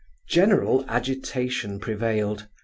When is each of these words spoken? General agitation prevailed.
General 0.27 0.83
agitation 0.87 1.77
prevailed. 1.79 2.47